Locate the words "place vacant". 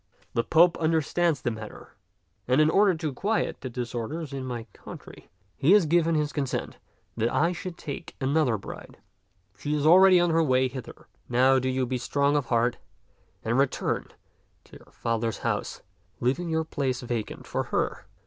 16.63-17.45